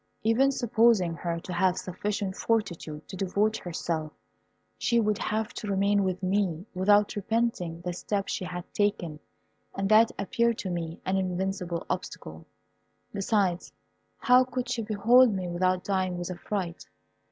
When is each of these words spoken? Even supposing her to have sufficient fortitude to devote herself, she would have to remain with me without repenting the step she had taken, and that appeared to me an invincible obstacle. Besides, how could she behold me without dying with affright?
Even 0.23 0.51
supposing 0.51 1.13
her 1.13 1.39
to 1.41 1.53
have 1.53 1.77
sufficient 1.77 2.35
fortitude 2.35 3.07
to 3.07 3.15
devote 3.15 3.55
herself, 3.57 4.11
she 4.75 4.99
would 4.99 5.19
have 5.19 5.53
to 5.53 5.67
remain 5.69 6.03
with 6.03 6.23
me 6.23 6.65
without 6.73 7.15
repenting 7.15 7.81
the 7.81 7.93
step 7.93 8.27
she 8.27 8.43
had 8.43 8.63
taken, 8.73 9.19
and 9.75 9.87
that 9.89 10.11
appeared 10.17 10.57
to 10.57 10.71
me 10.71 10.99
an 11.05 11.17
invincible 11.17 11.85
obstacle. 11.87 12.47
Besides, 13.13 13.71
how 14.17 14.43
could 14.43 14.69
she 14.69 14.81
behold 14.81 15.31
me 15.35 15.47
without 15.47 15.83
dying 15.83 16.17
with 16.17 16.31
affright? 16.31 16.87